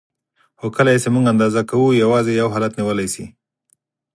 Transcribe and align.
خو 0.59 0.67
کله 0.75 0.89
یې 0.93 0.99
چې 1.03 1.09
موږ 1.15 1.25
اندازه 1.33 1.61
کوو 1.69 1.99
یوازې 2.03 2.31
یو 2.33 2.47
حالت 2.53 2.71
نیولی 2.79 3.07
شي. 3.13 3.25